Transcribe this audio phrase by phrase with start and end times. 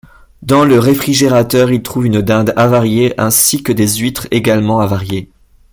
[0.41, 5.29] Dans le réfrigérateur, ils trouvent une dinde avariée ainsi que des huîtres, également avariées.